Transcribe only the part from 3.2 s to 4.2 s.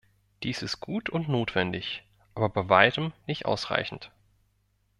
nicht ausreichend.